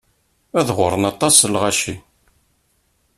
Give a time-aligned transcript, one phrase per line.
[0.59, 1.95] Ad ɣurren aṭas n lɣaci.